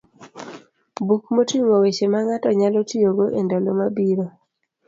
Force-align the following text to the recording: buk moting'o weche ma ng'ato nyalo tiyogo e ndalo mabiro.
buk 1.07 1.23
moting'o 1.35 1.75
weche 1.83 2.05
ma 2.13 2.19
ng'ato 2.25 2.49
nyalo 2.59 2.79
tiyogo 2.89 3.25
e 3.39 3.41
ndalo 3.45 3.71
mabiro. 3.79 4.25